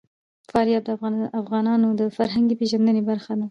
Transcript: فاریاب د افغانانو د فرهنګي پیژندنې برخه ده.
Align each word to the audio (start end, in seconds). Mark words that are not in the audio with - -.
فاریاب 0.51 0.83
د 0.85 0.89
افغانانو 1.41 1.87
د 1.99 2.01
فرهنګي 2.15 2.55
پیژندنې 2.61 3.01
برخه 3.09 3.33
ده. 3.39 3.45